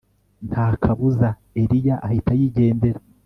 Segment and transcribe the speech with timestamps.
[0.49, 1.29] nta kabuza
[1.61, 2.99] Eliya ahita yigendera